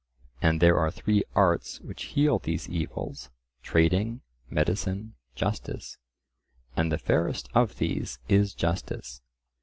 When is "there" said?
0.59-0.79